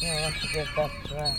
Yeah, 0.00 0.22
once 0.22 0.42
you 0.42 0.48
get 0.50 0.74
back 0.74 0.90
to 1.04 1.14
that 1.14 1.38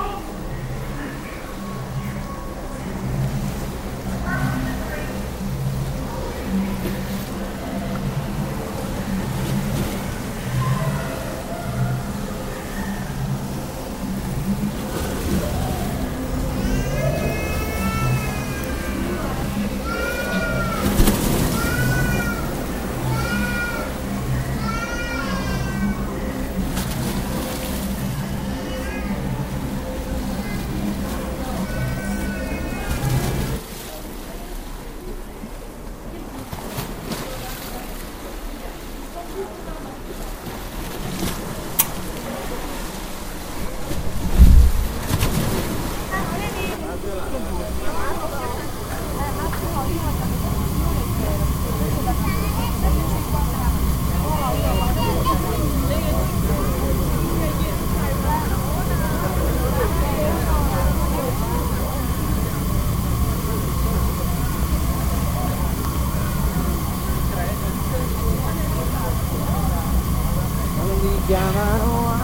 presentano 71.31 72.20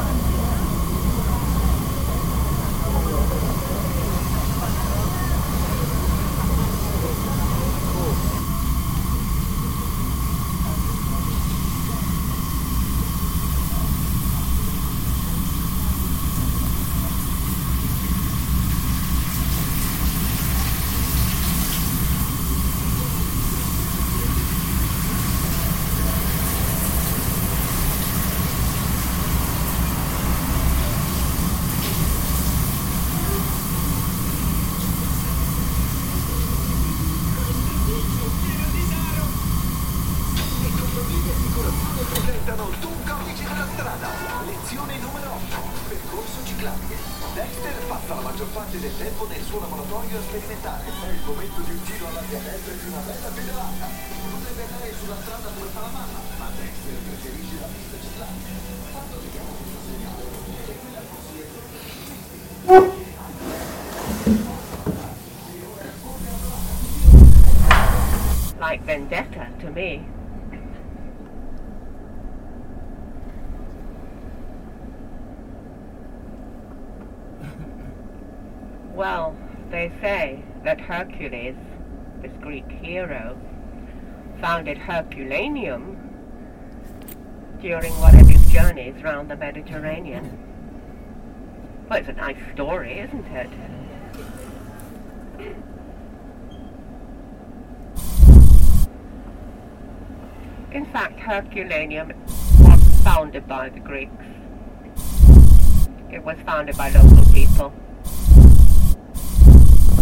maggior 48.37 48.53
parte 48.53 48.79
del 48.79 48.95
tempo 48.95 49.25
nel 49.25 49.41
suo 49.41 49.59
laboratorio 49.59 50.19
a 50.19 50.21
sperimentare. 50.21 50.83
È 50.85 51.09
il 51.09 51.21
momento 51.25 51.59
di 51.61 51.71
un 51.71 51.83
giro 51.83 52.05
alla 52.05 52.21
pianeta 52.21 52.69
e 52.69 52.77
di 52.77 52.87
una 52.87 52.99
bella 53.01 53.29
pedalata. 53.33 53.89
Potrebbe 54.29 54.61
andare 54.61 54.93
sulla 54.93 55.15
strada 55.21 55.49
dove 55.49 55.69
fa 55.73 55.81
la 55.81 55.87
mamma, 55.87 56.21
ma 56.37 56.51
Dexter 56.53 56.93
preferisce 57.01 57.55
la 57.59 57.65
pista 57.65 57.97
ciclabile. 57.97 58.53
Quando 58.91 59.17
vediamo 59.25 59.49
questo 59.57 59.79
segnale, 59.89 60.21
è 60.21 60.77
quella 60.77 61.01
consigliazione. 61.09 61.65
Like 68.59 68.83
Vendetta 68.85 69.49
to 69.57 69.71
me. 69.73 70.16
They 79.69 79.91
say 80.01 80.43
that 80.63 80.79
Hercules, 80.79 81.55
this 82.21 82.31
Greek 82.41 82.69
hero, 82.71 83.37
founded 84.39 84.77
Herculaneum 84.77 85.97
during 87.61 87.91
one 87.99 88.17
of 88.19 88.27
his 88.27 88.45
journeys 88.51 88.95
round 89.03 89.29
the 89.29 89.35
Mediterranean. 89.35 90.37
Well, 91.89 91.99
it's 91.99 92.09
a 92.09 92.13
nice 92.13 92.37
story, 92.53 92.99
isn't 92.99 93.25
it? 93.27 93.49
In 100.71 100.85
fact, 100.87 101.19
Herculaneum 101.19 102.13
was 102.59 102.83
founded 103.03 103.47
by 103.47 103.69
the 103.69 103.79
Greeks. 103.79 104.11
It 106.11 106.23
was 106.23 106.37
founded 106.45 106.77
by 106.77 106.89
local 106.89 107.25
people 107.33 107.73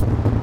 life. 0.02 0.35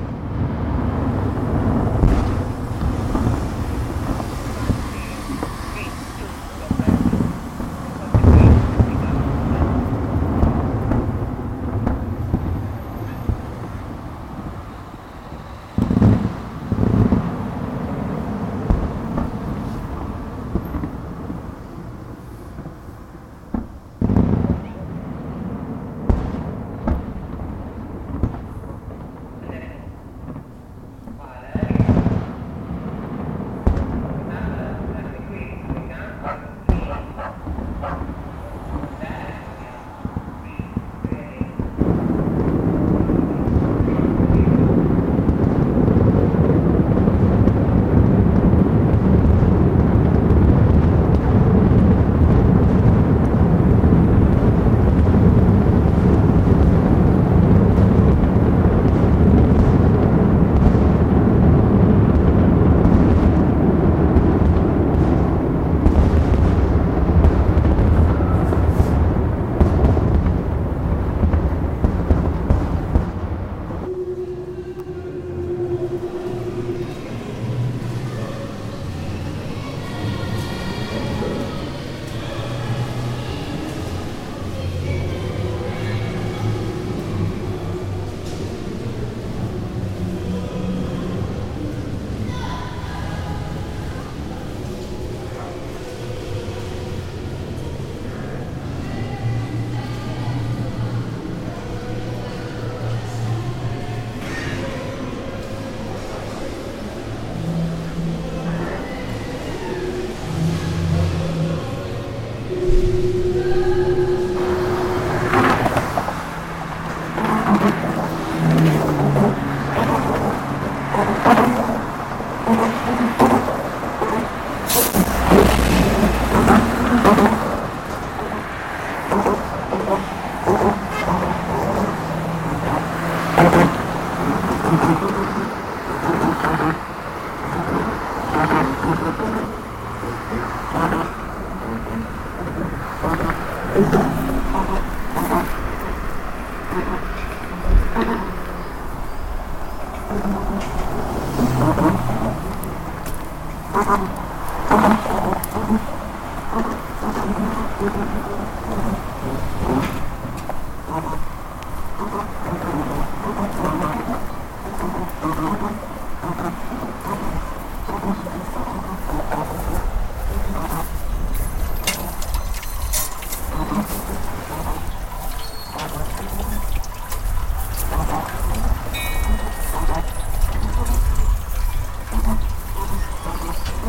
Thank 143.74 144.16
you. 144.16 144.21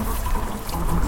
Thank 0.04 0.98
you. 0.98 1.03